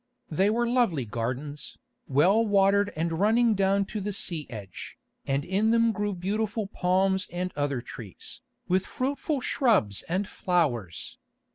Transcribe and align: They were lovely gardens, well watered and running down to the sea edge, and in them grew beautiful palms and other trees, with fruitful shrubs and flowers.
They 0.31 0.49
were 0.49 0.67
lovely 0.67 1.05
gardens, 1.05 1.77
well 2.07 2.43
watered 2.43 2.91
and 2.95 3.19
running 3.19 3.53
down 3.53 3.85
to 3.93 4.01
the 4.01 4.11
sea 4.11 4.47
edge, 4.49 4.97
and 5.27 5.45
in 5.45 5.69
them 5.69 5.91
grew 5.91 6.15
beautiful 6.15 6.65
palms 6.65 7.27
and 7.31 7.51
other 7.55 7.81
trees, 7.81 8.41
with 8.67 8.87
fruitful 8.87 9.41
shrubs 9.41 10.01
and 10.09 10.27
flowers. 10.27 11.19